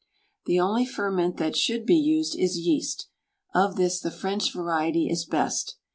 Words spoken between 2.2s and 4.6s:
is yeast; of this the French